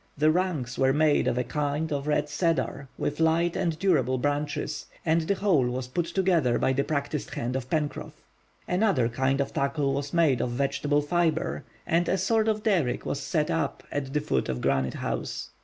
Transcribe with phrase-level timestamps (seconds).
[0.17, 4.87] The rungs were made of a kind of red cedar, with light and durable branches;
[5.05, 8.13] and the whole was put together by the practised hand of Pencroff.
[8.67, 13.19] Another kind of tackle was made of vegetable fibre, and a sort of derrick was
[13.19, 15.51] setup at the door of Granite House.